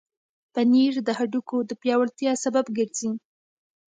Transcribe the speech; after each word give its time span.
پنېر 0.53 0.93
د 1.07 1.09
هډوکو 1.17 1.57
د 1.69 1.71
پیاوړتیا 1.81 2.31
سبب 2.43 2.65
ګرځي. 2.77 3.11